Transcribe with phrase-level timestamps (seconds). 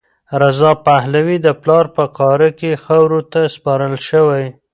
[0.41, 4.45] رضا پهلوي د پلار په قاره کې خاورو ته سپارل شوی.